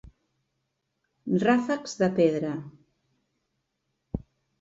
Ràfecs 1.43 1.93
de 1.99 2.07
pedra. 2.21 2.53